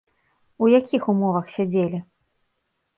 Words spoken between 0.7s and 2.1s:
якіх умовах сядзелі?